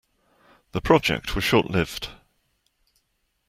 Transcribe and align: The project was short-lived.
The 0.71 0.81
project 0.81 1.35
was 1.35 1.43
short-lived. 1.43 2.09